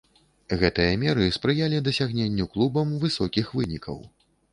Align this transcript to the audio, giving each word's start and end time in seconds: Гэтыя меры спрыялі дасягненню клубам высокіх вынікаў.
Гэтыя 0.61 0.93
меры 1.01 1.27
спрыялі 1.35 1.81
дасягненню 1.89 2.47
клубам 2.55 2.95
высокіх 3.05 3.53
вынікаў. 3.59 4.01